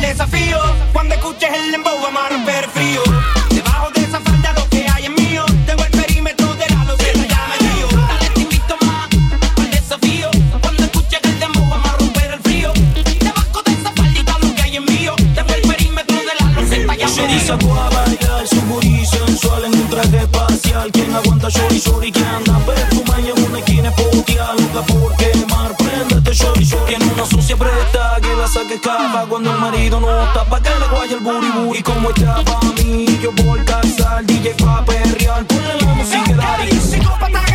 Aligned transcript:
El 0.00 0.08
desafío. 0.08 0.58
Cuando 0.92 1.14
escuches 1.14 1.50
el 1.52 1.70
lembow 1.70 2.00
vamos 2.02 2.22
a 2.22 2.28
romper 2.30 2.68
frío. 2.70 3.02
Debajo 3.50 3.90
de 3.94 4.02
esa 4.02 4.20
falda 4.20 4.52
lo 4.54 4.68
que 4.68 4.86
hay 4.88 5.06
en 5.06 5.14
mío. 5.14 5.44
Tengo 5.66 5.84
el 5.84 5.90
perímetro 5.90 6.54
de 6.54 6.66
la 6.68 6.84
loquera 6.84 7.26
ya 7.26 7.48
me 7.48 7.58
dio. 7.68 7.88
Dale, 8.06 8.30
te 8.34 8.40
invito 8.40 8.76
más 8.86 9.08
el 9.58 9.70
desafío. 9.70 10.30
Cuando 10.60 10.84
escuches 10.84 11.20
el 11.22 11.40
lembow 11.40 11.68
vamos 11.68 11.88
a 11.88 11.96
romper 11.96 12.30
el 12.32 12.40
frío. 12.40 12.72
Debajo 13.20 13.62
de 13.62 13.72
esa 13.72 13.92
faldita 13.92 14.38
lo 14.38 14.54
que 14.54 14.62
hay 14.62 14.76
en 14.76 14.84
mío. 14.84 15.14
Tengo 15.34 15.54
el 15.54 15.62
perímetro 15.62 16.16
de 16.16 16.34
la 16.38 16.60
loquera 16.60 16.94
ya 16.96 17.06
me 17.06 17.26
dio. 17.28 17.89
Bailar 18.40 18.46
su 18.46 18.60
booty 18.66 19.04
sensual 19.04 19.64
en 19.64 19.74
un 19.74 19.88
traje 19.88 20.18
espacial. 20.18 20.90
Quien 20.92 21.14
aguanta 21.14 21.48
shorty 21.48 21.78
shorty 21.78 22.12
que 22.12 22.20
anda 22.20 22.58
perfuma 22.64 23.20
y 23.20 23.30
en 23.30 23.44
una 23.44 23.58
esquina 23.58 23.88
es 23.88 24.62
loca 24.62 24.82
por 24.86 25.16
quemar. 25.16 25.76
Préndete 25.76 26.32
shorty 26.32 26.64
shorty 26.64 26.94
en 26.94 27.02
una 27.02 27.26
sucia 27.26 27.56
preta 27.56 28.18
que 28.20 28.34
la 28.34 28.46
saque 28.46 28.74
escapa 28.74 29.26
cuando 29.28 29.52
el 29.52 29.58
marido 29.58 30.00
no 30.00 30.22
está 30.24 30.44
pa' 30.44 30.60
que 30.60 30.70
le 30.70 30.88
guaye 30.88 31.14
el 31.14 31.20
booty 31.20 31.48
booty 31.50 31.82
como 31.82 32.10
está 32.10 32.42
pa' 32.44 32.60
mí. 32.76 33.06
Yo 33.22 33.30
a 33.30 33.64
casar 33.64 34.24
DJ 34.24 34.54
pa' 34.54 34.84
perrear, 34.84 35.44
ponle 35.46 35.74
la 35.80 35.94
música 35.94 36.30
y 36.30 36.34
Dale, 36.34 36.80
psicópata 36.80 37.49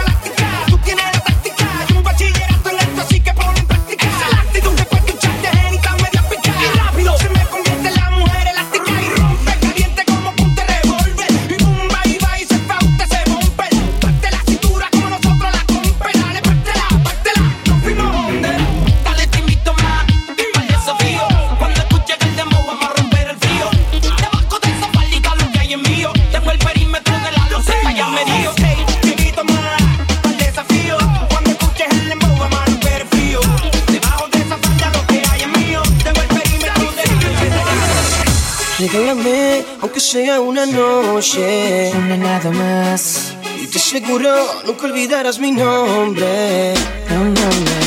aseguro 43.96 44.36
nunca 44.66 44.88
olvidarás 44.88 45.40
mi 45.40 45.52
nombre. 45.52 46.74
No, 47.10 47.24
no, 47.24 47.32
no, 47.32 47.50
no. 47.50 47.85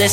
No 0.00 0.06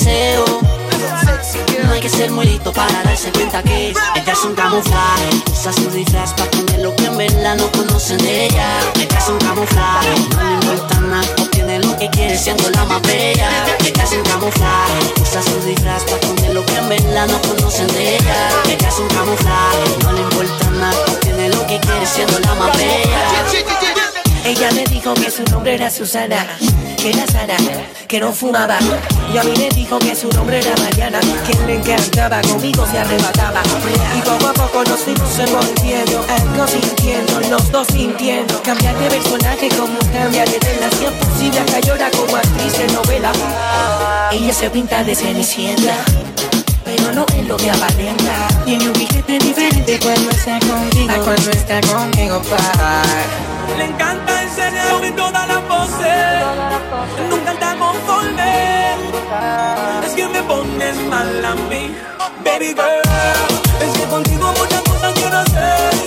hay 1.94 2.02
que 2.02 2.10
ser 2.10 2.30
muy 2.30 2.46
listo 2.46 2.74
para 2.74 3.04
darse 3.04 3.32
cuenta 3.32 3.64
que 3.64 3.92
ella 3.92 4.34
es 4.34 4.44
un 4.44 4.54
camuflaje. 4.54 5.30
Usa 5.50 5.72
su 5.72 5.90
disfraz 5.92 6.34
para 6.34 6.52
poner 6.52 6.82
lo 6.82 6.94
que 6.94 7.06
en 7.06 7.16
verdad 7.16 7.56
no 7.56 7.72
conocen 7.72 8.18
de 8.18 8.48
ella. 8.48 8.80
Ella 8.96 9.18
es 9.18 9.30
un 9.30 9.38
camuflaje, 9.38 10.10
no 10.36 10.44
le 10.44 10.54
importa 10.56 11.00
nada. 11.00 11.26
Obtiene 11.42 11.80
lo 11.80 11.98
que 11.98 12.10
quiere 12.10 12.38
siendo 12.38 12.70
la 12.72 12.84
más 12.84 13.02
bella. 13.04 13.50
Ella 13.80 14.04
es 14.04 14.12
un 14.12 14.24
camuflaje, 14.24 15.14
usa 15.22 15.42
su 15.42 15.58
disfraz 15.66 16.04
para 16.04 16.20
poner 16.20 16.54
lo 16.54 16.66
que 16.66 16.76
en 16.76 16.90
verdad 16.90 17.28
no 17.28 17.42
conocen 17.48 17.88
de 17.88 18.18
ella. 18.18 18.50
Ella 18.66 18.90
es 18.90 19.00
un 19.00 19.08
camuflaje, 19.08 19.86
no 20.04 20.12
le 20.12 20.20
importa 20.20 20.70
nada. 20.72 21.00
Obtiene 21.14 21.48
lo 21.48 21.66
que 21.66 21.80
quiere 21.80 22.06
siendo 22.06 22.38
la 22.40 22.56
más 22.56 22.78
bella. 22.78 23.87
Ella 24.48 24.72
me 24.72 24.86
dijo 24.86 25.14
que 25.14 25.30
su 25.30 25.44
nombre 25.52 25.76
era 25.76 25.92
Susana, 25.92 26.48
que 26.96 27.10
era 27.10 27.28
sana, 27.28 27.58
que 28.08 28.18
no 28.22 28.32
fumaba. 28.32 28.80
Y 29.34 29.38
a 29.38 29.44
mí 29.44 29.52
me 29.58 29.68
dijo 29.76 30.00
que 30.00 30.16
su 30.16 30.30
nombre 30.30 30.60
era 30.60 30.74
Mariana, 30.84 31.20
que 31.46 31.54
le 31.66 31.76
encantaba, 31.76 32.42
conmigo 32.42 32.88
se 32.90 32.98
arrebataba. 32.98 33.62
Y 34.16 34.22
poco 34.22 34.48
a 34.48 34.54
poco 34.54 34.86
nos 34.86 35.02
fuimos 35.02 35.38
envolviendo, 35.38 36.26
algo 36.30 36.66
sintiendo, 36.66 37.42
los 37.50 37.72
dos 37.74 37.88
sintiendo. 37.88 38.64
Cambiar 38.64 38.98
de 38.98 39.10
personaje 39.10 39.68
como 39.68 40.00
cambia 40.14 40.46
de 40.46 40.56
es 40.56 41.26
posible 41.26 41.60
hasta 41.60 41.80
llora 41.82 42.10
como 42.12 42.38
actriz 42.38 42.78
de 42.78 42.88
novela. 42.94 43.34
Ella 44.32 44.54
se 44.54 44.70
pinta 44.70 45.04
de 45.04 45.14
cenicienta. 45.14 45.94
Pero 46.88 47.12
no 47.12 47.26
es 47.36 47.46
lo 47.46 47.58
que 47.58 47.70
aparenta 47.70 48.48
Tiene 48.64 48.88
un 48.88 48.94
billete 48.94 49.38
diferente 49.40 50.00
cuando 50.02 50.30
está 50.30 50.58
contigo 50.60 51.12
A 51.12 51.18
cuando 51.18 51.52
está 51.52 51.82
conmigo, 51.82 52.42
pa 52.44 53.04
Le 53.78 53.84
encanta 53.84 54.44
enseñarme 54.44 55.12
todas 55.12 55.48
las 55.50 55.62
poses. 55.64 56.46
Nunca 57.30 57.52
está 57.52 57.76
conforme. 57.78 58.96
Es 60.06 60.14
que 60.14 60.28
me 60.30 60.42
pones 60.44 60.96
mal 61.10 61.46
a 61.46 61.56
mí, 61.70 61.94
baby 62.46 62.68
girl. 62.68 63.86
Es 63.86 64.00
que 64.00 64.06
contigo 64.06 64.54
muchas 64.58 64.82
cosas 64.84 65.14
quiero 65.14 65.38
hacer. 65.38 66.07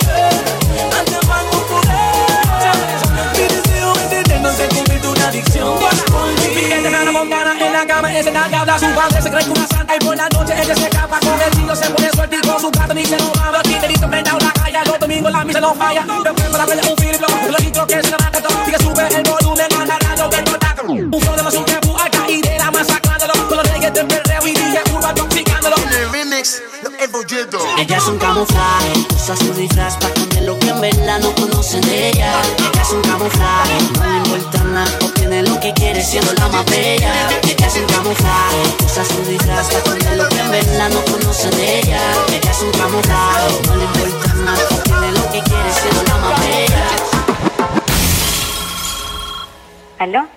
En 5.01 5.09
una 5.09 5.27
adicción. 5.27 5.79
Piquete 6.35 6.87
en 6.87 7.05
la 7.05 7.11
montana, 7.11 7.55
en 7.59 7.73
la 7.73 7.85
cama, 7.85 8.17
ese 8.17 8.31
nada 8.31 8.61
habla. 8.61 8.79
Su 8.79 8.87
padre 8.93 9.21
se 9.21 9.29
cree 9.29 9.43
que 9.45 9.51
una 9.51 9.67
santa 9.67 9.95
y 9.95 9.99
por 9.99 10.15
la 10.15 10.29
noche 10.29 10.53
ella 10.61 10.75
se 10.75 10.83
escapa 10.83 11.19
con 11.19 11.41
el 11.41 11.51
tío, 11.51 11.75
se 11.75 11.89
pone 11.89 12.09
suerte 12.11 12.37
y 12.41 12.47
con 12.47 12.59
su 12.59 12.71
gato 12.71 12.93
ni 12.93 13.05
se 13.05 13.17
lo 13.17 13.31
va. 13.33 13.51
Los 13.51 13.63
tinderitos 13.63 14.09
prenda 14.09 14.33
una 14.35 14.51
calle, 14.53 14.79
los 14.85 14.99
domingos 14.99 15.31
la 15.31 15.43
misa 15.43 15.59
no 15.61 15.73
falla. 15.73 16.05
Después 16.23 16.49
para 16.49 16.65
verle 16.65 16.83
un 16.89 16.97
film, 16.97 17.21
lo 17.49 17.57
dicho 17.57 17.87
que 17.87 18.03
se 18.03 18.11
mata 18.11 18.41
todo. 18.41 18.65
Sigue 18.65 18.77
sube 18.77 19.07
el 19.07 19.23
volumen, 19.23 19.67
anda 19.79 19.97
dando 20.01 20.29
que 20.29 20.41
no 20.41 20.57
taca. 20.57 20.83
Un 20.83 21.21
flow 21.21 21.35
de 21.35 21.43
más 21.43 21.53
un 21.53 21.65
y 22.27 22.41
de 22.41 22.57
la 22.57 22.71
masacrándolo. 22.71 23.33
Con 23.47 23.57
los 23.57 23.71
reggae 23.71 23.91
de 23.91 24.03
perreo 24.05 24.47
y 24.47 24.53
DJ 24.53 24.81
urbano 24.93 25.13
toxicándolo. 25.15 25.75
Ella 27.77 27.97
es 27.97 28.07
un 28.07 28.17
camuflaje, 28.17 28.93
usa 29.15 29.35
su 29.35 29.53
disfraz 29.53 29.95
para 29.97 30.13
esconder 30.13 30.43
lo 30.43 30.57
que 30.59 30.69
en 30.69 30.81
verdad 30.81 31.19
no 31.19 31.33
conocen 31.35 31.81
de 31.81 32.09
ella. 32.09 32.33
Ella 32.57 32.81
es 32.81 32.89
un 32.91 33.01
camuflaje, 33.01 33.77
no 34.27 34.30
gana 34.71 34.85
Obtiene 35.01 35.43
lo 35.43 35.59
que 35.59 35.73
quiere 35.73 36.03
siendo 36.03 36.33
la 36.33 36.47
más 36.47 36.65
bella 36.65 37.13
Te 37.41 37.65
hacen 37.65 37.85
camuflaje, 37.85 38.85
usa 38.85 39.05
su 39.05 39.23
disfraz 39.29 39.67
Pa' 39.69 39.77
esconder 39.77 40.17
lo 40.17 40.29
que 40.29 40.39
en 40.39 40.51
verdad 40.51 40.89
no 40.89 41.01
conocen 41.05 41.51
de 41.51 41.79
ella 41.79 41.99
Te 42.27 42.49
hacen 42.49 42.71
camuflaje, 42.71 43.61
no 43.67 43.75
le 43.75 43.83
importa 43.85 44.33
nada 44.33 44.67
Obtiene 44.71 45.11
lo 45.11 45.31
que 45.31 45.41
quiere 45.41 45.73
siendo 45.73 46.03
la 46.03 46.17
más 46.17 46.39
bella 46.41 46.87
¿Aló? 49.99 50.27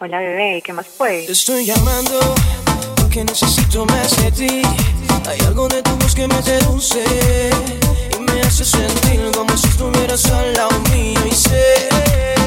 Hola 0.00 0.18
bebé, 0.18 0.62
¿qué 0.64 0.72
más 0.72 0.86
puedes? 0.98 1.30
Estoy 1.30 1.66
llamando 1.66 2.34
porque 2.96 3.24
necesito 3.24 3.84
más 3.86 4.16
de 4.16 4.32
ti 4.32 4.62
Hay 5.28 5.40
algo 5.46 5.68
de 5.68 5.82
tu 5.82 5.90
voz 5.96 6.14
que 6.14 6.26
me 6.26 6.42
seduce 6.42 7.04
Y 8.18 8.22
me 8.22 8.40
hace 8.40 8.64
sentir 8.64 9.30
como 9.34 9.56
si 9.56 9.68
estuvieras 9.68 10.24
al 10.26 10.52
lado 10.54 10.78
mío 10.90 11.20
Y 11.30 11.34
sé 11.34 11.88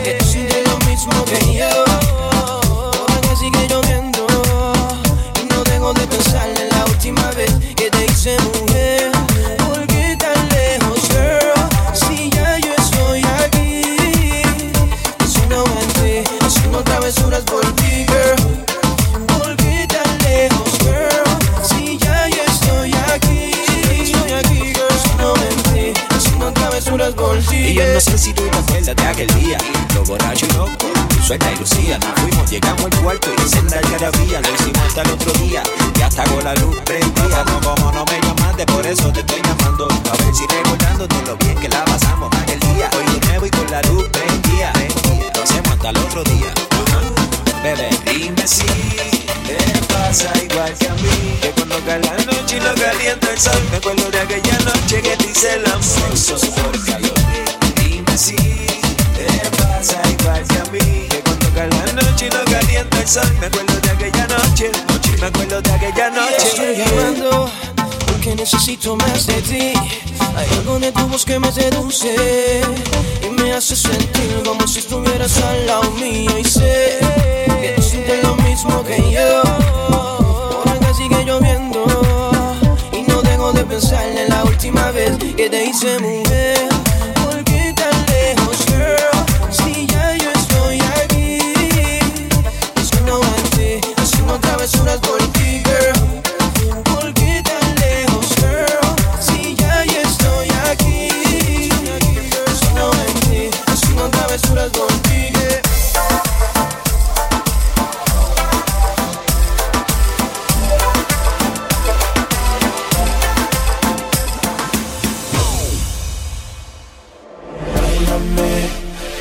que 0.03 0.13
tú 0.15 0.66
mismo 0.97 1.25
que 1.25 1.57
yo. 1.57 1.69
Ahora 1.69 3.21
que 3.21 3.35
sigue 3.35 3.67
lloviendo 3.69 4.25
y 5.39 5.45
no 5.45 5.63
dejo 5.63 5.93
de 5.93 6.07
pensar 6.07 6.49
en 6.49 6.69
la 6.69 6.85
última 6.85 7.29
vez 7.31 7.51
que 7.75 7.89
te 7.91 8.05
hice 8.05 8.35
muy 8.41 8.66
Y 27.51 27.73
yo 27.75 27.85
no 27.93 27.99
sé 27.99 28.17
si 28.17 28.33
tú 28.33 28.43
te 28.67 28.95
de 28.95 29.01
aquel 29.03 29.27
día. 29.35 29.59
Lo 29.93 30.03
borracho 30.05 30.47
y 30.47 30.53
loco, 30.53 30.87
suelta 31.23 31.51
y 31.51 31.57
lucía. 31.57 31.99
Nos 31.99 32.19
fuimos, 32.19 32.49
llegamos 32.49 32.85
al 32.85 32.95
cuarto 32.99 33.29
y 33.31 33.47
senda 33.47 33.77
algarabía. 33.77 34.41
Lo 34.41 34.55
hicimos 34.55 34.79
hasta 34.87 35.01
el 35.03 35.11
otro 35.11 35.31
día. 35.33 35.61
Y 35.97 36.01
hasta 36.01 36.23
con 36.23 36.43
la 36.43 36.55
luz 36.55 36.75
prendida. 36.83 37.43
No, 37.45 37.61
como 37.61 37.91
no 37.91 38.05
me 38.05 38.19
llamaste, 38.21 38.65
por 38.65 38.85
eso 38.87 39.11
te 39.13 39.19
estoy 39.19 39.41
llamando. 39.43 39.87
A 39.87 40.23
ver 40.23 40.35
si 40.35 40.47
recordándote 40.47 41.15
lo 41.27 41.37
bien 41.37 41.55
que 41.59 41.69
la 41.69 41.85
pasamos 41.85 42.29
aquel 42.41 42.59
día. 42.59 42.89
Hoy 42.97 43.19
de 43.19 43.27
nuevo 43.27 43.45
y 43.45 43.49
con 43.51 43.69
la 43.69 43.81
luz 43.83 44.09
prendida. 44.09 44.73
Lo 45.35 45.43
hacemos 45.43 45.71
hasta 45.73 45.89
el 45.91 45.97
otro 45.97 46.23
día. 46.23 47.16
Bebé, 47.63 47.89
dime 48.05 48.47
si 48.47 48.65
te 48.65 49.57
pasa 49.93 50.31
igual 50.43 50.73
que 50.77 50.87
a 50.87 50.93
mí. 50.93 51.39
Que 51.41 51.49
cuando 51.51 51.79
cae 51.85 51.99
la 51.99 52.17
noche 52.25 52.57
y 52.57 52.59
lo 52.59 52.73
calienta 52.75 53.31
el 53.31 53.39
sol, 53.39 53.61
me 53.71 53.77
acuerdo 53.77 54.11
de 54.11 54.19
aquella 54.19 54.59
noche 54.59 55.01
que 55.01 55.17
te 55.17 55.31
hice 55.31 55.53
el 55.55 55.65
amor. 55.65 55.83
Sexo 55.83 56.51
por 56.51 56.85
calor. 56.85 57.13
Dime 57.75 58.17
si 58.17 58.35
te 58.35 59.27
pasa 59.57 60.01
igual 60.09 60.43
que 60.47 60.57
a 60.57 60.65
mí. 60.71 61.07
Que 61.09 61.21
cuando 61.21 61.49
cae 61.53 61.69
la 61.69 62.01
noche 62.01 62.27
y 62.27 62.51
calienta 62.51 62.99
el 62.99 63.07
sol, 63.07 63.37
me 63.39 63.47
acuerdo 63.47 63.79
de 63.79 63.89
aquella 63.89 64.27
noche. 64.27 64.71
noche 64.87 65.17
me 65.19 65.27
acuerdo 65.27 65.61
de 65.61 65.71
aquella 65.71 66.09
noche. 66.11 66.37
Estoy 66.37 66.75
llamando 66.75 67.51
porque 68.05 68.35
necesito 68.35 68.95
más 68.95 69.25
de 69.25 69.41
ti. 69.41 69.73
Hay 70.35 70.47
algo 70.57 70.77
en 70.77 70.93
tu 70.93 71.07
voz 71.07 71.25
que 71.25 71.39
me 71.39 71.51
seduce 71.51 72.61
y 73.23 73.29
me 73.41 73.53
hace 73.53 73.75
sentir 73.75 74.43
como 74.45 74.67
si 74.67 74.79
estuvieras 74.79 75.35
al 75.39 75.65
lado 75.65 75.91
mío 75.91 76.37
y 76.37 76.43
sé 76.43 77.36
que 77.61 77.69
tú 77.75 77.81
sientes 77.81 78.23
lo 78.23 78.35
mismo 78.35 78.83
que 78.83 78.97
yo. 79.11 79.41
Por 80.63 80.69
acá 80.69 80.93
sigue 80.93 81.23
lloviendo 81.25 81.85
y 82.91 83.01
no 83.03 83.21
dejo 83.21 83.51
de 83.53 83.63
pensar 83.63 84.07
en 84.07 84.29
la 84.29 84.43
última 84.43 84.91
vez 84.91 85.17
que 85.17 85.49
te 85.49 85.65
hice 85.65 85.99
mujer. 85.99 86.76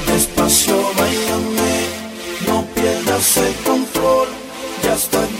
Despacio, 0.07 0.77
bailame, 0.97 1.87
no 2.47 2.65
pierdas 2.75 3.37
el 3.37 3.55
control, 3.65 4.29
ya 4.83 4.95
está. 4.95 5.36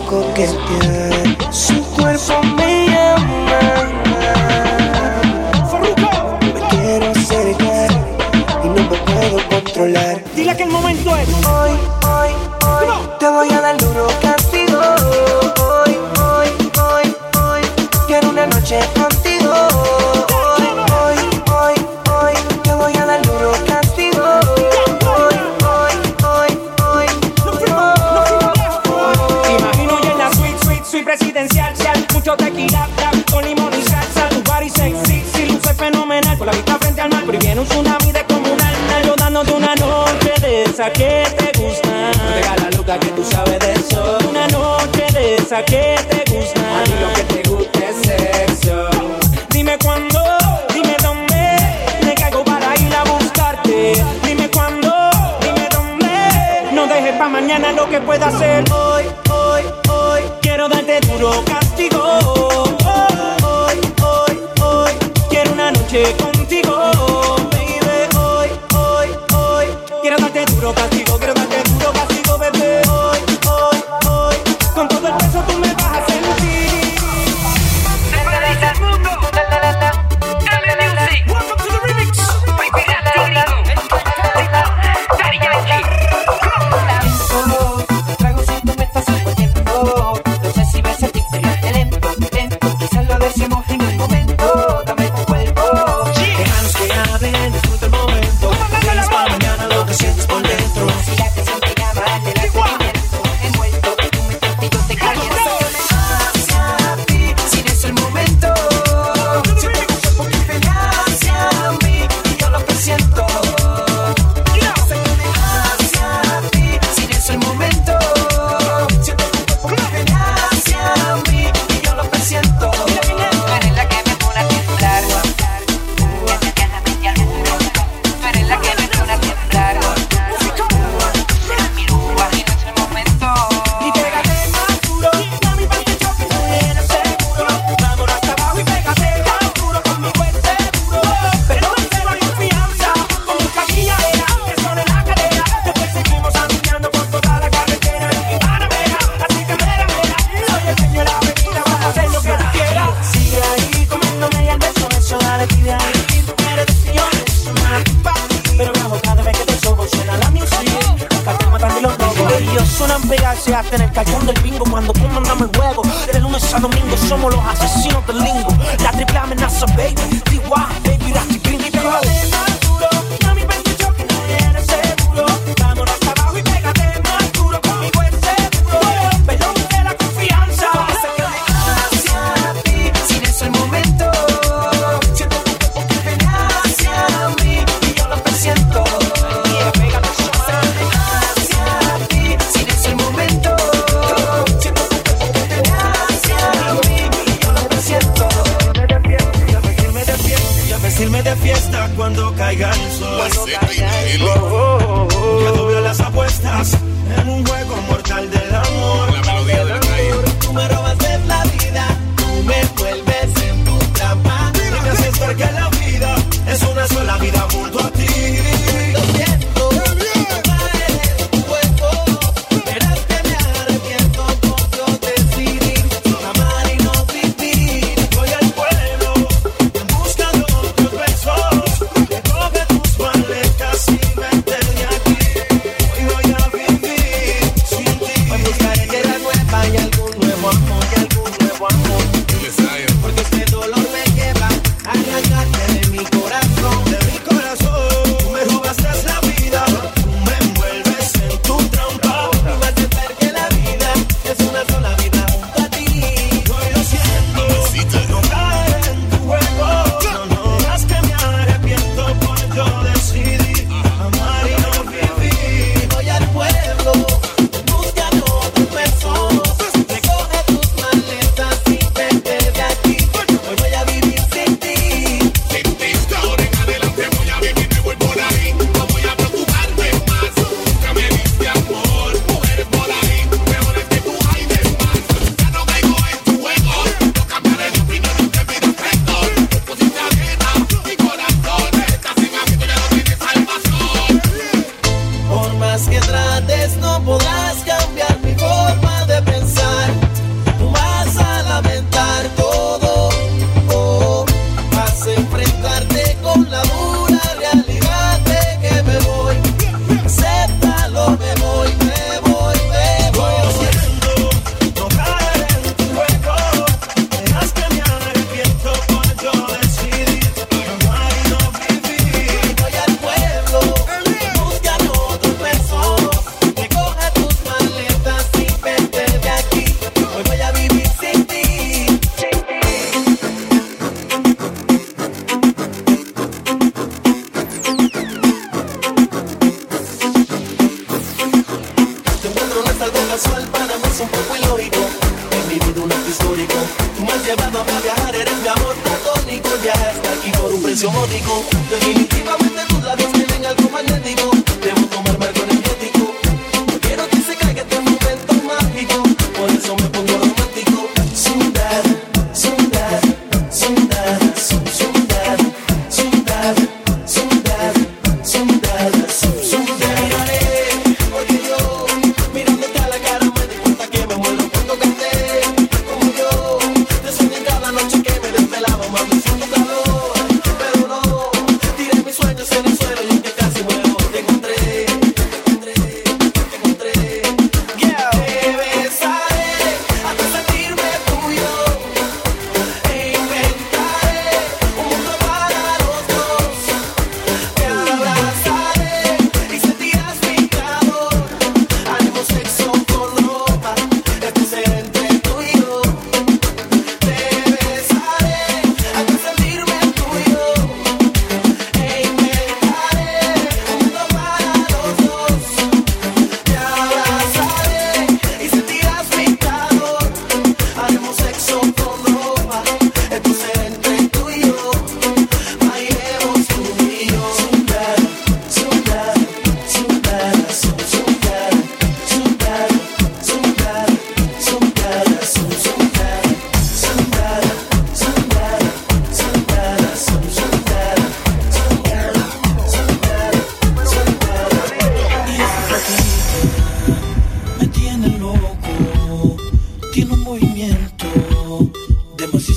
coquetear. 0.00 0.95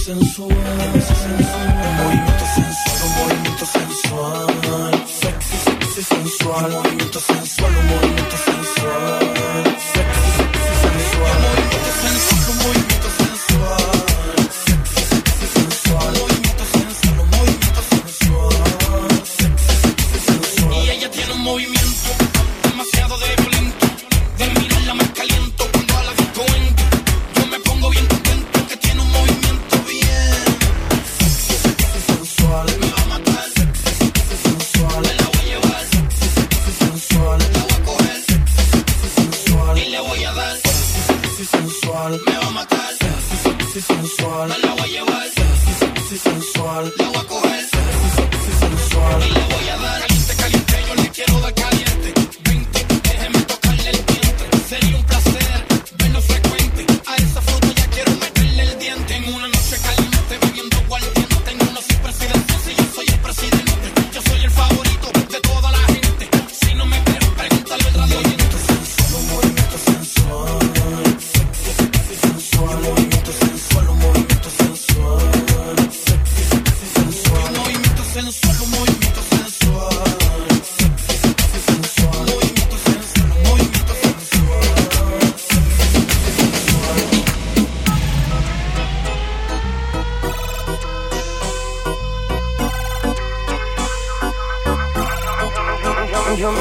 sensual. 0.10 0.99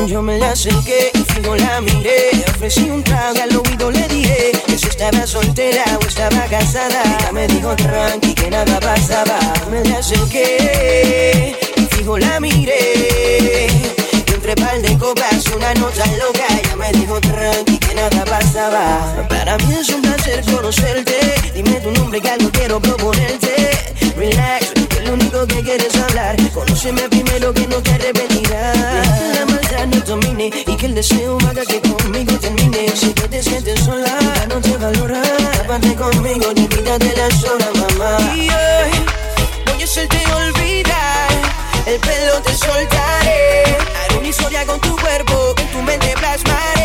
Yo 0.09 0.23
me 0.23 0.39
la 0.39 0.53
acerqué 0.53 1.11
y 1.13 1.19
fijo 1.19 1.55
la 1.55 1.83
miré. 1.83 2.31
Le 2.33 2.45
ofrecí 2.51 2.89
un 2.89 3.05
trago 3.05 3.43
al 3.43 3.55
oído 3.55 3.91
le 3.91 4.09
dije 4.09 4.53
Que 4.67 4.79
si 4.79 4.89
estaba 4.89 5.27
soltera 5.27 5.85
o 6.03 6.07
estaba 6.07 6.45
casada 6.47 7.03
Ella 7.21 7.33
me 7.33 7.47
dijo 7.47 7.77
tranqui 7.77 8.33
que 8.33 8.51
nada 8.51 8.81
pasaba 8.81 9.39
Me 9.71 9.85
la 9.85 9.99
acerqué 9.99 11.55
y 11.77 11.83
fijo 11.95 12.17
la 12.17 12.41
miré. 12.41 13.67
Y 14.27 14.33
entre 14.33 14.57
par 14.57 14.81
de 14.81 14.97
copas 14.97 15.45
una 15.55 15.75
nota 15.75 16.07
loca. 16.17 16.47
Ella 16.59 16.77
me 16.77 16.91
dijo 16.93 17.21
tranqui 17.21 17.77
que 17.77 17.95
nada 17.95 18.25
pasaba 18.25 19.27
Para 19.29 19.59
mí 19.59 19.75
es 19.79 19.91
un 19.91 20.01
placer 20.01 20.43
conocerte. 20.47 21.19
Dime 21.53 21.81
tu 21.83 21.91
nombre 21.91 22.19
que 22.19 22.31
algo 22.31 22.49
quiero 22.51 22.81
proponerte. 22.81 23.95
Relax 24.17 24.78
lo 25.09 25.15
único 25.15 25.47
que 25.47 25.63
quieres 25.63 25.95
hablar. 25.97 26.37
Conóceme 26.53 27.09
primero 27.09 27.53
que 27.53 27.67
no 27.67 27.83
te 27.83 27.91
arrepentirás. 27.93 28.77
La 29.35 29.47
maldad 29.47 29.87
no 29.87 30.01
domine 30.01 30.51
y 30.67 30.77
que 30.77 30.87
el 30.87 30.95
deseo 30.95 31.39
haga 31.49 31.65
que 31.65 31.81
conmigo 31.81 32.39
termine. 32.39 32.89
Si 32.95 33.13
tú 33.15 33.27
te 33.29 33.43
sientes 33.43 33.81
sola, 33.81 34.17
no 34.49 34.61
te 34.61 34.77
valora. 34.77 35.23
Tápate 35.57 35.95
conmigo 35.95 36.53
y 36.55 36.67
quítate 36.67 37.15
la 37.17 37.31
sola, 37.37 37.69
mamá. 37.81 38.19
Y 38.37 38.51
hoy 38.51 38.93
voy 39.67 39.83
a 39.83 39.85
hacerte 39.85 40.19
olvidar. 40.33 41.31
El 41.87 41.99
pelo 42.01 42.43
te 42.43 42.55
soltaré. 42.55 43.65
Haré 44.05 44.19
una 44.19 44.29
historia 44.29 44.67
con 44.67 44.81
tu 44.81 44.95
cuerpo 44.97 45.55
que 45.57 45.65
tu 45.65 45.83
mente 45.83 46.15
plasmaré. 46.19 46.78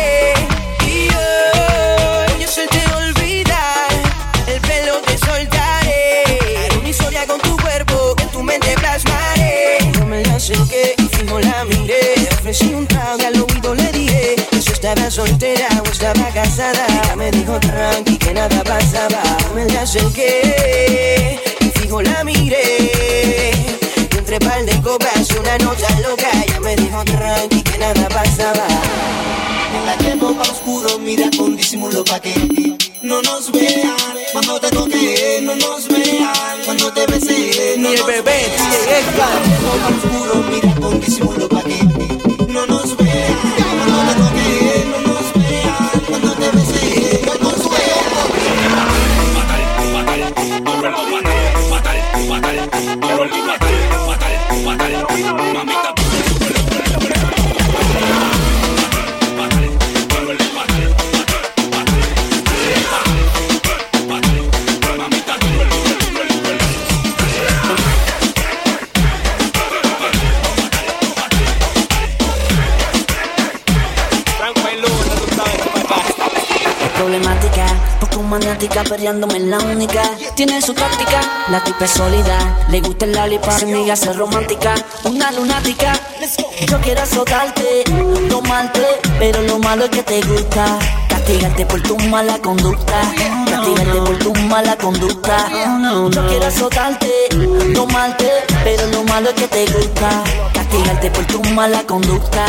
estaba 14.94 15.10
soltera 15.10 15.68
o 15.84 15.90
estaba 15.90 16.28
casada. 16.30 16.86
Ella 16.86 17.16
me 17.16 17.30
dijo 17.30 17.58
tranqui 17.58 18.16
que 18.16 18.32
nada 18.32 18.62
pasaba. 18.62 19.22
Me 19.54 19.64
la 19.66 19.82
acerqué 19.82 21.40
y 21.60 21.64
fijo 21.78 22.00
la 22.00 22.22
miré. 22.22 23.50
Y 24.12 24.16
entre 24.16 24.38
par 24.38 24.64
de 24.64 24.80
copas 24.82 25.28
una 25.40 25.58
nota 25.58 25.88
loca. 26.00 26.30
Ella 26.46 26.60
me 26.60 26.76
dijo 26.76 27.04
tranqui 27.04 27.62
que 27.62 27.78
nada 27.78 28.08
pasaba. 28.08 28.66
En 29.76 29.86
la 29.86 29.96
tiempo 29.96 30.34
pa' 30.36 30.50
oscuro 30.50 30.98
mira 30.98 31.28
con 31.36 31.56
disimulo 31.56 32.04
pa' 32.04 32.20
que 32.20 32.34
no 33.02 33.20
nos 33.22 33.50
vean. 33.50 33.96
Cuando 34.32 34.60
te 34.60 34.70
toque 34.70 35.40
no 35.42 35.56
nos 35.56 35.88
vean. 35.88 36.62
Cuando 36.64 36.92
te 36.92 37.06
besé 37.06 37.76
no 37.78 37.90
y 37.90 37.94
el 37.94 37.98
nos 37.98 38.06
bebé, 38.06 38.22
vean. 38.22 38.70
Si 38.70 38.76
el 38.76 38.86
bebé, 38.86 39.24
oscuro 39.90 40.34
mira 40.50 40.74
con 40.80 41.00
disimulo 41.00 41.48
pa' 41.48 41.63
perreándome 78.84 79.36
en 79.36 79.50
la 79.50 79.58
única. 79.58 80.02
Tiene 80.34 80.60
su 80.62 80.74
táctica, 80.74 81.20
la 81.50 81.62
tipa 81.64 81.84
es 81.84 81.90
sólida. 81.90 82.66
Le 82.70 82.80
gusta 82.80 83.04
el 83.06 83.14
mi 83.66 83.72
amiga 83.72 83.94
es 83.94 84.16
romántica, 84.16 84.74
una 85.04 85.30
lunática. 85.32 85.98
Yo 86.66 86.80
quiero 86.80 87.02
azotarte, 87.02 87.84
tomarte, 88.28 88.86
pero 89.18 89.42
lo 89.42 89.58
malo 89.58 89.84
es 89.84 89.90
que 89.90 90.02
te 90.02 90.20
gusta. 90.22 90.78
Castigarte 91.08 91.64
por 91.66 91.80
tu 91.82 91.96
mala 92.10 92.38
conducta, 92.38 93.00
castigarte 93.50 94.00
por 94.00 94.18
tu 94.18 94.34
mala 94.48 94.76
conducta. 94.76 95.48
Yo 96.10 96.26
quiero 96.26 96.46
azotarte, 96.46 97.10
tomarte, 97.74 98.30
pero 98.62 98.86
lo 98.88 99.04
malo 99.04 99.30
es 99.30 99.34
que 99.34 99.48
te 99.48 99.64
gusta. 99.66 100.22
Castigarte 100.52 101.10
por 101.10 101.24
tu 101.26 101.42
mala 101.54 101.82
conducta, 101.84 102.44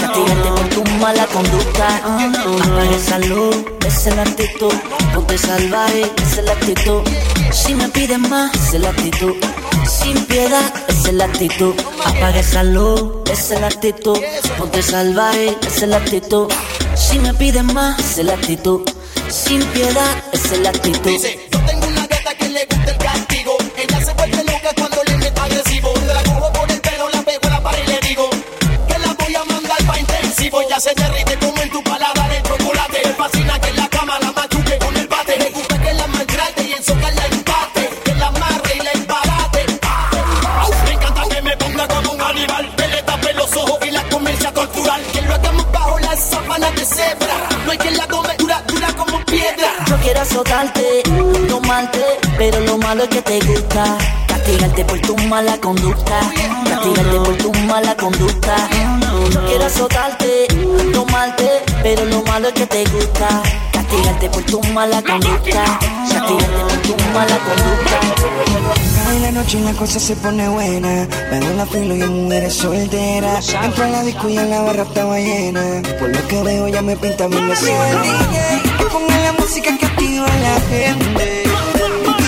castigarte 0.00 0.48
por 0.48 0.68
tu 0.68 0.84
mala 1.00 1.26
conducta. 1.26 1.96
Apaga 1.96 2.84
esa 2.96 3.18
luz, 3.18 3.56
es 3.86 4.06
la 4.14 4.22
actitud. 4.22 4.74
Ponte 5.20 5.36
salvaje, 5.36 6.10
esa 6.22 6.40
es 6.40 6.44
la 6.46 6.52
actitud. 6.52 7.02
Si 7.52 7.74
me 7.74 7.90
pides 7.90 8.18
más, 8.18 8.54
esa 8.54 8.76
es 8.76 8.82
la 8.82 8.88
actitud. 8.88 9.34
Sin 9.86 10.24
piedad, 10.24 10.72
esa 10.88 11.08
es 11.08 11.14
la 11.14 11.26
actitud. 11.26 11.74
Apaga 12.06 12.40
esa 12.40 12.62
luz, 12.62 13.12
esa 13.30 13.54
es 13.54 13.60
la 13.60 13.66
actitud. 13.66 14.18
Ponte 14.56 14.82
salvaje, 14.82 15.54
esa 15.60 15.84
es 15.84 15.88
la 15.88 15.98
actitud. 15.98 16.50
Si 16.94 17.18
me 17.18 17.34
pides 17.34 17.62
más, 17.64 17.98
esa 17.98 18.20
es 18.22 18.26
la 18.28 18.32
actitud. 18.32 18.80
Sin 19.28 19.62
piedad, 19.66 20.24
esa 20.32 20.54
es 20.54 20.60
la 20.60 20.70
actitud. 20.70 21.10
Dice, 21.10 21.38
yo 21.52 21.60
tengo 21.66 21.86
una 21.86 22.06
gata 22.06 22.34
que 22.34 22.48
le 22.48 22.64
gusta 22.64 22.90
el 22.90 22.96
castigo. 22.96 23.58
Ella 23.76 24.02
se 24.02 24.14
vuelve 24.14 24.42
loca 24.44 24.70
cuando 24.74 25.04
le 25.04 25.16
meto 25.18 25.42
agresivo. 25.42 25.92
La 26.14 26.22
cojo 26.22 26.50
por 26.50 26.70
el 26.70 26.80
pelo, 26.80 27.10
la 27.10 27.22
pego 27.22 27.50
la 27.50 27.62
pared 27.62 27.82
y 27.86 27.90
le 27.90 28.08
digo 28.08 28.30
que 28.88 28.98
la 28.98 29.12
voy 29.12 29.34
a 29.34 29.44
mandar 29.44 29.84
pa' 29.86 29.98
intensivo. 29.98 30.62
Ella 30.62 30.80
se 30.80 30.94
derrite 30.94 31.36
como 31.38 31.60
en 31.60 31.70
tu 31.70 31.82
paladar 31.84 32.19
quiero 50.10 50.22
azotarte, 50.22 51.02
tomarte, 51.48 52.02
pero 52.36 52.58
lo 52.60 52.78
malo 52.78 53.04
es 53.04 53.08
que 53.10 53.22
te 53.22 53.38
gusta. 53.46 53.96
Castigarte 54.26 54.84
por 54.84 55.00
tu 55.00 55.16
mala 55.28 55.56
conducta, 55.58 56.18
castigarte 56.68 57.16
por 57.20 57.36
tu 57.36 57.52
mala 57.68 57.94
conducta. 57.94 58.56
Yo 59.32 59.44
quiero 59.46 59.66
azotarte, 59.66 60.48
tomarte, 60.92 61.48
pero 61.84 62.04
lo 62.06 62.22
malo 62.24 62.48
es 62.48 62.54
que 62.54 62.66
te 62.66 62.84
gusta. 62.86 63.28
Castigarte 63.72 64.28
por 64.30 64.42
tu 64.42 64.60
mala 64.72 65.00
conducta, 65.00 65.78
castigarte 66.10 66.58
por 66.58 66.82
tu 66.82 66.96
mala 67.12 67.38
conducta. 67.38 68.80
En 69.12 69.22
la 69.22 69.30
noche 69.30 69.60
la 69.60 69.72
cosa 69.74 70.00
se 70.00 70.16
pone 70.16 70.48
buena. 70.48 71.06
Me 71.30 71.38
doy 71.38 71.56
la 71.56 71.66
filo 71.66 71.94
y 71.94 72.02
en 72.02 72.24
mujeres 72.24 72.54
solteras. 72.54 73.54
Entro 73.62 73.84
a 73.84 73.88
la 73.88 74.02
disco 74.02 74.28
y 74.28 74.38
en 74.38 74.50
la 74.50 74.62
barra 74.62 74.82
estaba 74.82 75.18
llena. 75.18 75.82
Por 76.00 76.08
lo 76.08 76.26
que 76.26 76.42
veo 76.42 76.68
ya 76.68 76.82
me 76.82 76.96
pinta 76.96 77.28
bien 77.28 77.46
la 77.48 77.54
escena. 77.54 78.02
DJ, 78.02 78.76
que 78.78 78.84
ponga 78.86 79.18
la 79.18 79.32
música 79.34 79.76
que 79.78 79.89
activa 80.20 80.26
a 80.26 80.38
la 80.38 80.60
gente. 80.68 81.44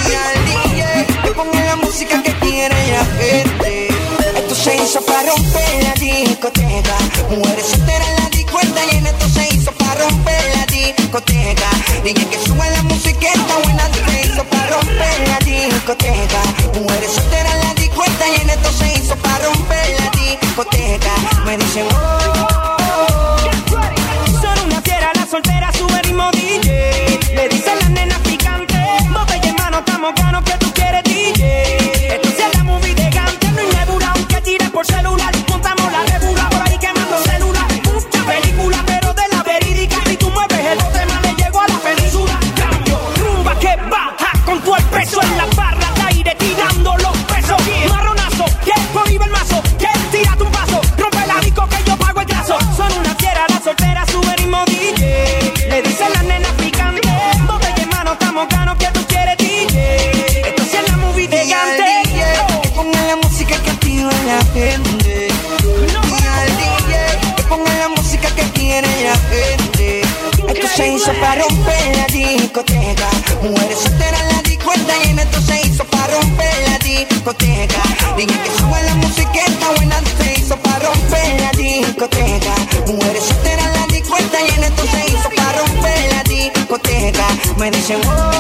Y 0.09 0.14
al 0.14 0.44
DJ, 0.44 1.07
que 1.24 1.31
ponga 1.33 1.64
la 1.64 1.76
música 1.76 2.22
que 2.22 2.33
quiere 2.35 2.74
la 2.90 3.05
gente. 3.20 3.88
Esto 4.37 4.55
se 4.55 4.76
hizo 4.76 5.00
para 5.02 5.31
romper 5.31 5.83
la 5.83 5.94
discoteca. 5.94 6.96
Mujeres 7.31 7.66
solteras 7.66 8.09
en 8.09 8.16
la 8.22 8.31
discoteca 8.31 8.85
llena. 8.90 9.11
Esto 9.11 9.28
se 9.28 9.55
hizo 9.55 9.72
para 9.72 9.94
romper 10.09 10.42
la 10.57 10.66
discoteca. 10.66 11.68
DJ 12.05 12.26
que 12.26 12.38
sube 12.38 12.70
la 12.70 12.83
música 12.83 13.26
está 13.35 13.57
buena. 13.64 13.88
Se 14.11 14.26
hizo 14.26 14.44
para 14.44 14.66
romper 14.70 15.28
la 15.28 15.38
discoteca. 15.38 16.42
Mujeres 16.81 17.12
solteras 17.12 17.55
en 17.55 17.61
la 17.61 17.74
discoteca 17.74 18.26
llena. 18.37 18.52
Esto 18.55 18.72
se 18.72 18.92
hizo 18.98 19.16
para 19.16 19.44
romper 19.46 19.87
la 19.98 20.11
discoteca. 20.11 21.14
Me 21.44 21.57
dicen, 21.57 21.87
oh. 21.94 22.31
Discoteca. 77.22 77.82
Que 78.16 78.50
sube 78.58 78.82
la 78.82 78.94
música 78.96 79.44
está 79.46 79.70
buena. 79.76 79.96
Se 80.18 80.40
hizo 80.40 80.56
para 80.56 80.78
romper 80.80 81.40
la 81.40 81.50
discoteca. 81.52 82.54
Mujeres 82.87 83.24
solteras 83.24 83.66
en 83.66 83.72
la 83.80 83.87
discoteca 83.87 84.38
llena. 84.40 84.66
Esto 84.66 84.82
se 84.87 85.06
hizo 85.06 85.30
para 85.37 85.58
romper 85.58 86.12
la 86.12 86.22
discoteca. 86.24 87.26
Me 87.58 87.70
dicen. 87.70 88.31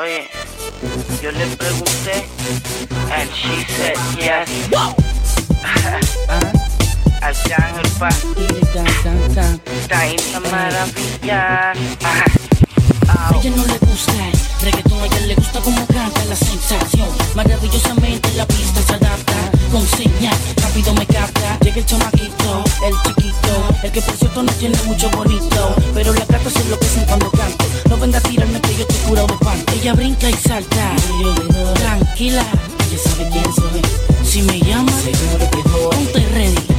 Oye, 0.00 0.30
yo 1.22 1.30
le 1.30 1.44
pregunté, 1.56 2.24
and 3.12 3.28
she 3.34 3.64
said 3.68 3.98
yes. 4.16 4.48
Al 7.20 7.34
el 7.76 7.90
pa. 7.98 8.08
Está 9.68 10.40
maravilla. 10.40 11.72
A 13.08 13.30
ella 13.36 13.50
no 13.54 13.66
le 13.66 13.78
gusta 13.78 14.12
el 14.24 14.72
reggaetón, 14.72 15.02
a 15.02 15.04
ella 15.04 15.20
le 15.26 15.34
gusta 15.34 15.60
como 15.60 15.86
canta 15.86 16.24
la 16.24 16.36
sensación. 16.36 17.08
Maravillosamente 17.34 18.32
la 18.36 18.46
pista 18.46 18.80
se 18.80 18.94
adapta 18.94 19.50
con 19.70 19.86
señas, 19.86 20.36
rápido 20.62 20.94
me 20.94 21.04
capta. 21.04 21.58
Llega 21.60 21.76
el 21.76 21.84
chamaquito, 21.84 22.64
el 22.86 22.94
chiquito, 23.02 23.68
el 23.82 23.92
que 23.92 24.00
por 24.00 24.16
cierto 24.16 24.42
no 24.44 24.52
tiene 24.52 24.78
mucho 24.84 25.10
bonito, 25.10 25.74
pero 25.92 26.14
la 26.14 26.24
gata 26.24 26.48
se 26.48 26.60
enloquecen 26.62 27.04
cuando 27.04 27.30
canta. 27.32 27.59
No 27.90 27.96
venga 27.96 28.18
a 28.18 28.20
tirarme 28.20 28.60
que 28.60 28.76
yo 28.76 28.86
te 28.86 28.94
curo 28.98 29.26
de 29.26 29.34
pan. 29.44 29.58
Ella 29.74 29.94
brinca 29.94 30.30
y 30.30 30.34
salta. 30.34 30.94
Tranquila, 31.74 32.44
ella 32.86 32.98
sabe 33.02 33.28
quién 33.32 33.52
soy. 33.52 33.82
Si 34.24 34.42
me 34.42 34.60
llamas, 34.60 34.94
seguro 35.02 35.50
que 35.50 35.56
llama, 35.56 35.90
ponte 35.90 36.26
ready. 36.28 36.70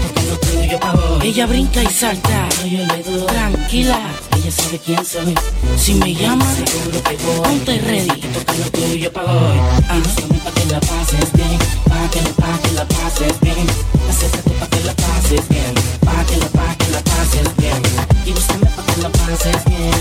Ella 1.22 1.46
brinca 1.48 1.84
y 1.84 1.88
salta. 1.88 2.48
Yo 2.64 2.86
le 2.86 3.04
doy. 3.04 3.28
Tranquila, 3.28 4.00
ella 4.38 4.52
sabe 4.52 4.80
quién 4.80 5.06
soy. 5.06 5.36
Si 5.78 5.96
me 5.96 6.16
llamas, 6.16 6.56
seguro 6.56 7.04
que 7.04 7.18
llama, 7.18 7.44
ponte 7.44 7.78
ready. 7.80 8.08
Toca 8.08 8.54
lo 8.54 8.72
tuyo 8.72 9.12
para 9.12 9.34
hoy. 9.34 9.60
Ajá. 9.60 10.02
Pa' 10.46 10.52
que 10.52 10.66
la 10.72 10.80
pases 10.80 11.34
bien. 11.34 11.60
Pa' 11.90 12.10
que, 12.10 12.20
pa' 12.42 12.58
que 12.64 12.72
la 12.72 12.88
pases 12.88 13.40
bien. 13.42 13.68
Acércate 14.10 14.52
pa' 14.52 14.68
que 14.68 14.80
la 14.86 14.94
pases 14.94 15.50
bien. 15.50 15.74
Pa' 16.06 16.24
que 16.26 16.38
la, 16.38 16.48
pa' 16.48 16.76
que 16.78 16.90
la 16.90 17.02
pases 17.04 17.58
bien. 17.58 17.82
Y 18.26 18.32
búscame 18.32 18.66
pa' 18.78 18.86
que 18.86 19.02
la 19.02 19.10
pases 19.10 19.66
bien. 19.66 20.01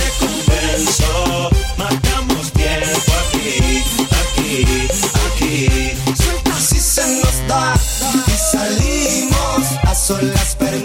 son 10.11 10.27
las 10.33 10.55
personas 10.57 10.80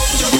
You. 0.00 0.39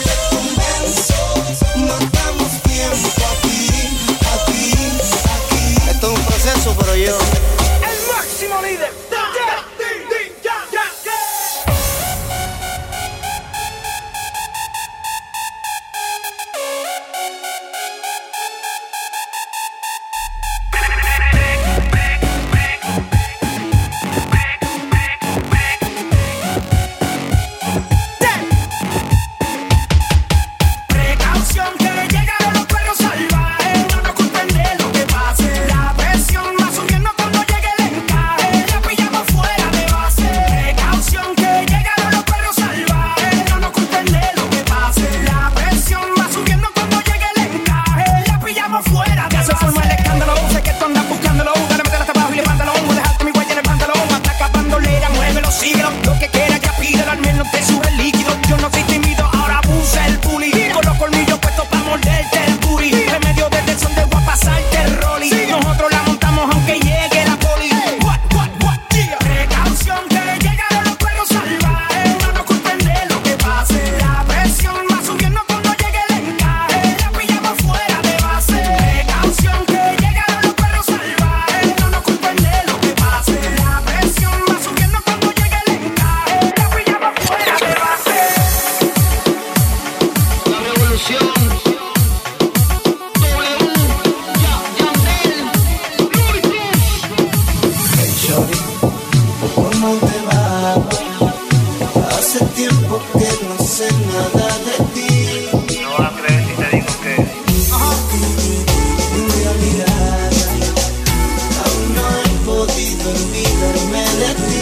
olvidarme 113.11 114.04
de 114.20 114.34
ti. 114.46 114.61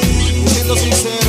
Siendo. 0.87 1.28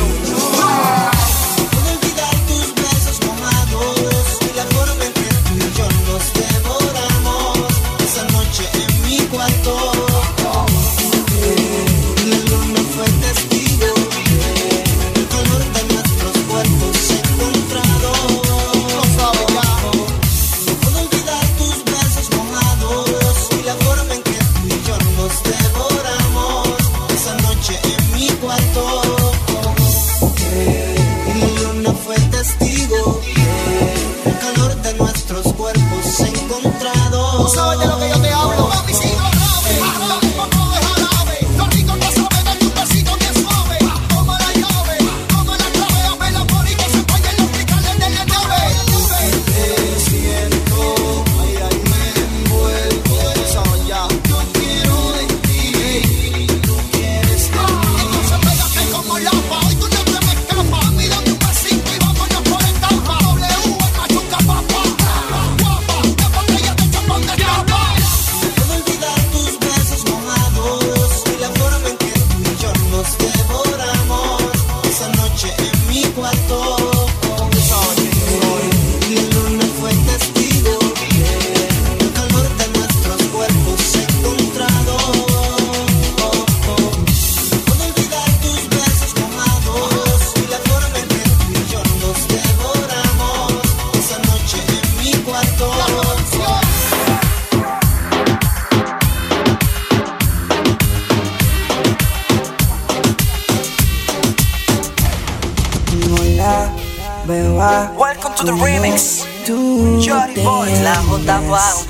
Wow, 111.50 111.84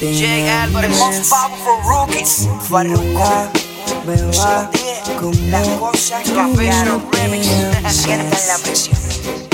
Llega 0.00 0.64
el 0.64 0.72
most 0.72 1.30
powerful 1.30 1.78
rookies. 1.84 2.48
Farruko. 2.68 3.48
Las 5.48 5.68
cosas 5.78 6.28
cambiaron. 6.34 7.06
Remix. 7.12 7.46
Sientan 7.88 8.30
la 8.48 8.58
presión. 8.58 8.98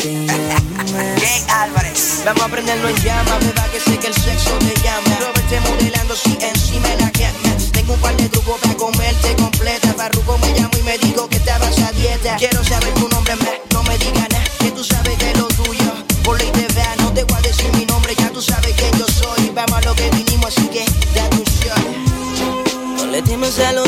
Jay 1.20 1.44
Álvarez. 1.50 2.22
Vamos 2.24 2.42
a 2.42 2.48
prenderlo 2.48 2.88
en 2.88 2.96
llama, 2.96 3.36
beba 3.40 3.64
que 3.70 3.80
sé 3.80 3.98
que 3.98 4.06
el 4.06 4.14
sexo 4.14 4.56
te 4.58 4.74
llama. 4.80 5.18
Lo 5.20 5.34
vete 5.34 5.60
modelando 5.68 6.16
si 6.16 6.38
encima 6.40 6.88
la 6.98 7.10
quema. 7.12 7.30
Tengo 7.72 7.92
un 7.92 8.00
par 8.00 8.16
de 8.16 8.26
trucos 8.30 8.58
para 8.62 8.74
comerte 8.74 9.36
completa. 9.36 9.92
Farruko 9.98 10.38
me 10.38 10.54
llamo 10.54 10.70
y 10.80 10.82
me 10.82 10.96
digo 10.96 11.28
que 11.28 11.36
estabas 11.36 11.78
a 11.80 11.92
dieta. 11.92 12.36
Quiero 12.36 12.64
saber 12.64 12.79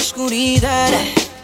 oscuridad 0.02 0.90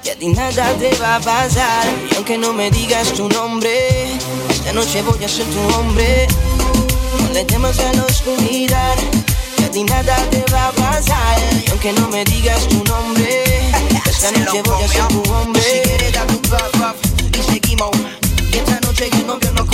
y 0.03 0.09
a 0.11 0.29
nada 0.35 0.75
te 0.81 0.91
va 0.97 1.17
a 1.17 1.21
pasar. 1.21 1.87
Y 2.11 2.17
aunque 2.17 2.37
no 2.37 2.53
me 2.53 2.71
digas 2.73 3.13
tu 3.13 3.29
nombre, 3.29 4.19
esta 4.51 4.73
noche 4.73 5.01
voy 5.03 5.23
a 5.25 5.29
ser 5.29 5.47
tu 5.47 5.61
hombre. 5.77 6.27
No 7.21 7.33
le 7.33 7.45
temas 7.45 7.79
a 7.79 7.93
la 7.93 8.05
oscuridad 8.05 8.97
y 9.59 9.81
a 9.81 9.85
nada 9.85 10.17
te 10.31 10.45
va 10.53 10.69
a 10.69 10.73
pasar. 10.73 11.39
Y 11.65 11.71
aunque 11.71 11.93
no 11.93 12.09
me 12.09 12.25
digas 12.25 12.67
tu 12.69 12.83
nombre, 12.83 13.45
esta 14.11 14.33
noche 14.33 14.63
voy 14.63 14.83
a 14.83 14.89
ser 14.89 15.07
tu 15.07 15.23
hombre. 15.33 15.63
Si 15.63 15.89
quieres 15.89 16.13
da 16.13 16.27
tu 16.27 17.39
y 17.39 17.43
seguimos. 17.53 17.91
Y 18.53 18.57
esta 18.57 18.81
noche 18.81 19.09
yo 19.13 19.68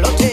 guajolote 0.00 0.27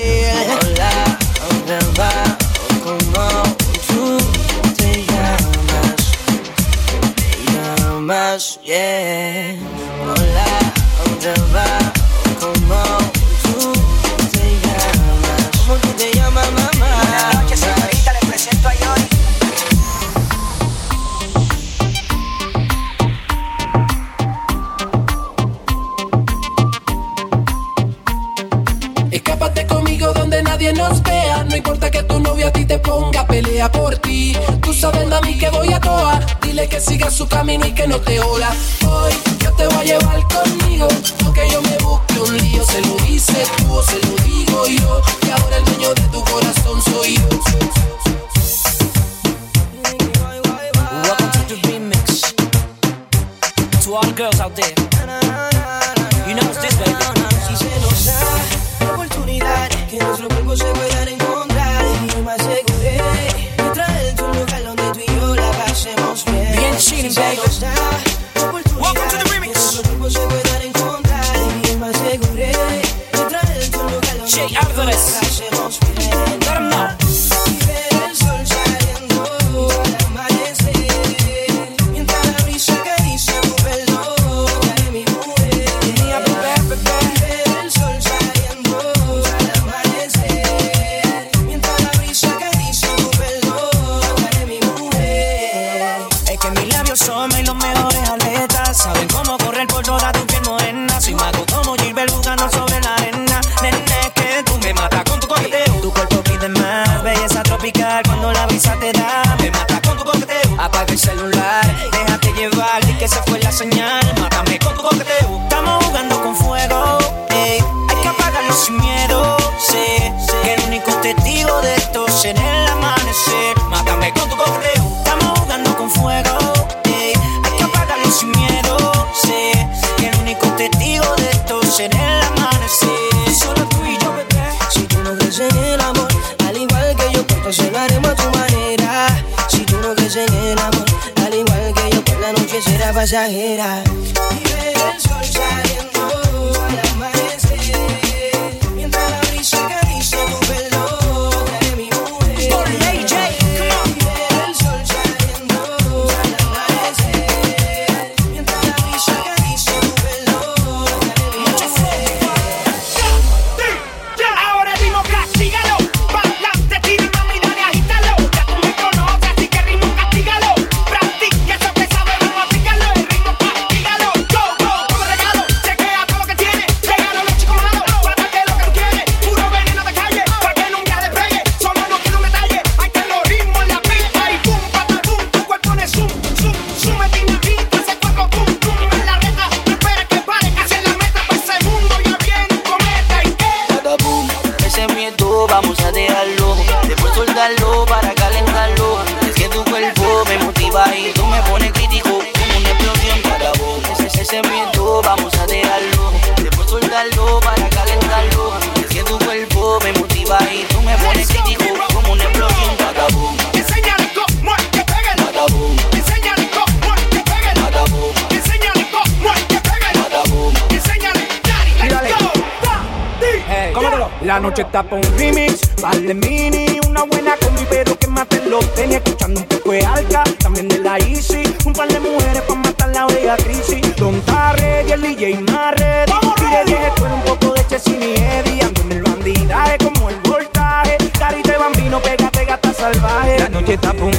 After. 74.53 75.54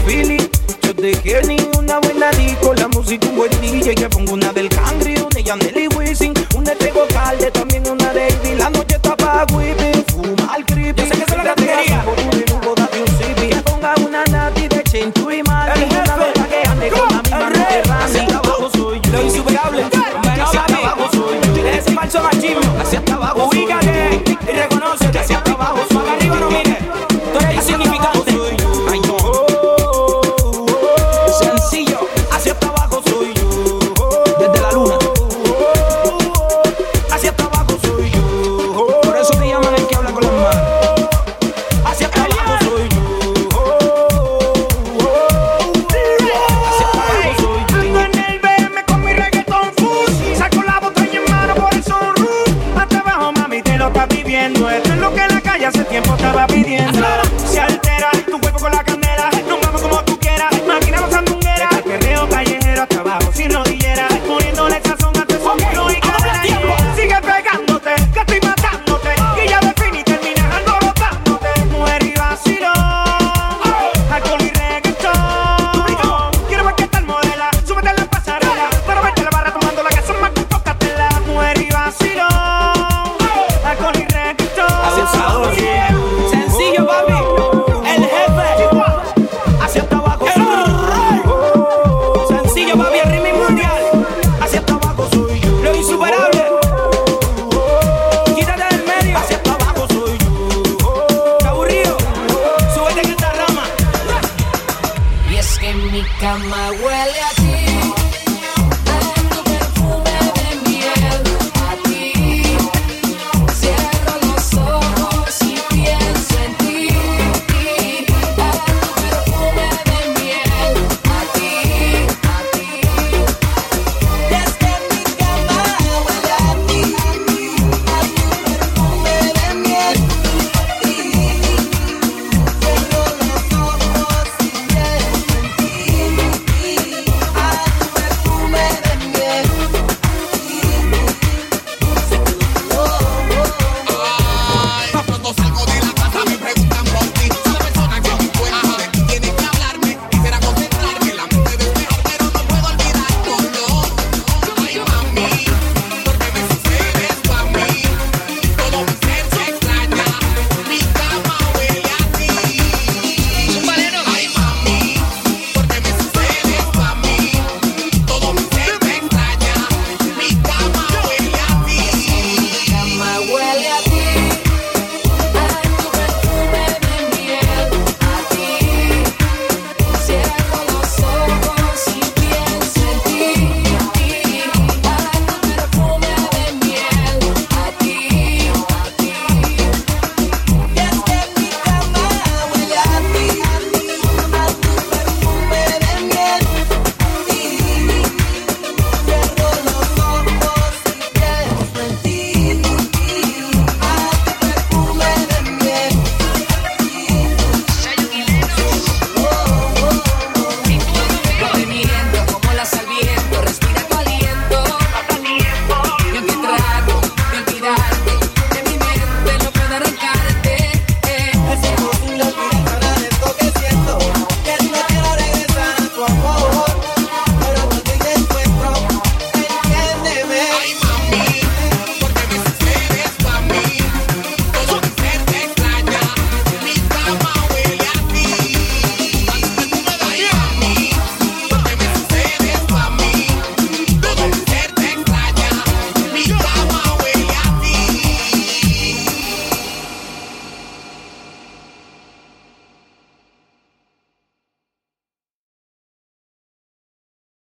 feeling. 0.06 0.48
Yo 0.82 0.92
dejé 0.94 1.42
ni 1.46 1.56
una 1.78 1.98
buena 1.98 2.30
disco, 2.30 2.72
la 2.74 2.88
música 2.88 3.28
un 3.28 3.36
buen 3.36 3.50
DJ. 3.60 3.94
Que 3.94 4.08
pongo 4.08 4.34
una 4.34 4.52
del 4.52 4.68
Cangri, 4.68 5.16
una 5.16 5.56
de 5.56 5.72
Nelly 5.72 5.88
Wisin, 5.96 6.32
una 6.56 6.74
de 6.74 6.92
Calde, 7.12 7.50
también 7.50 7.88
una 7.88 8.12
de 8.12 8.28
Ivy. 8.28 8.54
La 8.56 8.70
noche 8.70 8.96
está 8.96 9.16
pa' 9.16 9.46